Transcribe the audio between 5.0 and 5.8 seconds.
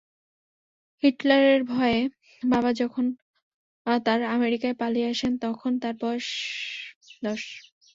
আসেন, তখন